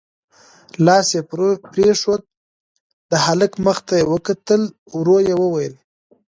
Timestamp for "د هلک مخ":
3.09-3.77